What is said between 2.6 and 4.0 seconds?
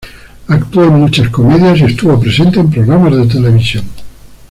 programas de televisión.